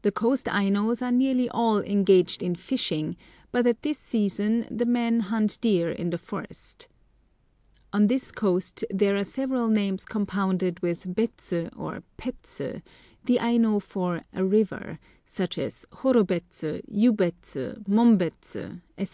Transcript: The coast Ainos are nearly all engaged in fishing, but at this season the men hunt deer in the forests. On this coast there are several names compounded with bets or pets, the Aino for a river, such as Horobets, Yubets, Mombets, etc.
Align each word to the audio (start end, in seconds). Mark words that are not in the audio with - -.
The 0.00 0.10
coast 0.10 0.46
Ainos 0.46 1.02
are 1.02 1.12
nearly 1.12 1.50
all 1.50 1.82
engaged 1.82 2.42
in 2.42 2.54
fishing, 2.54 3.14
but 3.52 3.66
at 3.66 3.82
this 3.82 3.98
season 3.98 4.66
the 4.70 4.86
men 4.86 5.20
hunt 5.20 5.60
deer 5.60 5.90
in 5.90 6.08
the 6.08 6.16
forests. 6.16 6.88
On 7.92 8.06
this 8.06 8.32
coast 8.32 8.86
there 8.88 9.14
are 9.18 9.22
several 9.22 9.68
names 9.68 10.06
compounded 10.06 10.80
with 10.80 11.14
bets 11.14 11.52
or 11.52 12.02
pets, 12.16 12.62
the 13.26 13.38
Aino 13.38 13.80
for 13.80 14.22
a 14.32 14.42
river, 14.46 14.98
such 15.26 15.58
as 15.58 15.84
Horobets, 15.92 16.62
Yubets, 16.90 17.54
Mombets, 17.86 18.56
etc. 18.96 19.02